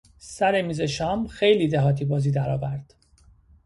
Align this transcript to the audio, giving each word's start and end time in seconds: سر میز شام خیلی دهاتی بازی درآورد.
سر 0.17 0.61
میز 0.61 0.81
شام 0.81 1.27
خیلی 1.27 1.67
دهاتی 1.67 2.05
بازی 2.05 2.31
درآورد. 2.31 2.95